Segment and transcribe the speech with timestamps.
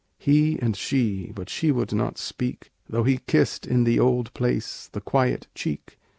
[0.17, 4.89] He and she; but she would not speak, Though he kissed, in the old place,
[4.91, 5.99] the quiet cheek.